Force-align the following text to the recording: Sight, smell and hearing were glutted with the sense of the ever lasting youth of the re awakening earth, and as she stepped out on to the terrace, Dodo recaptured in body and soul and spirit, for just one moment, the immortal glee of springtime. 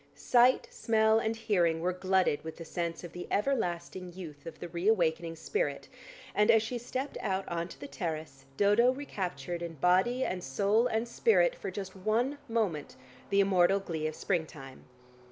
Sight, 0.15 0.67
smell 0.71 1.19
and 1.19 1.35
hearing 1.35 1.79
were 1.79 1.93
glutted 1.93 2.43
with 2.43 2.55
the 2.57 2.65
sense 2.65 3.03
of 3.03 3.11
the 3.11 3.27
ever 3.29 3.53
lasting 3.53 4.13
youth 4.13 4.47
of 4.47 4.59
the 4.59 4.67
re 4.67 4.87
awakening 4.87 5.37
earth, 5.55 5.87
and 6.33 6.49
as 6.49 6.63
she 6.63 6.79
stepped 6.79 7.19
out 7.21 7.47
on 7.47 7.67
to 7.67 7.79
the 7.79 7.87
terrace, 7.87 8.45
Dodo 8.57 8.91
recaptured 8.91 9.61
in 9.61 9.75
body 9.75 10.25
and 10.25 10.43
soul 10.43 10.87
and 10.87 11.07
spirit, 11.07 11.53
for 11.53 11.69
just 11.69 11.95
one 11.95 12.39
moment, 12.49 12.95
the 13.29 13.41
immortal 13.41 13.79
glee 13.79 14.07
of 14.07 14.15
springtime. 14.15 14.85